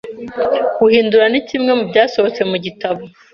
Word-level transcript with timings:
Guhindura 0.79 1.25
ni 1.29 1.41
kimwe 1.47 1.71
mu 1.77 1.83
byasohotse 1.89 2.41
mu 2.51 2.57
gitabo 2.65 3.01